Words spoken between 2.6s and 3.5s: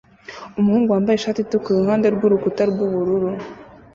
rwubururu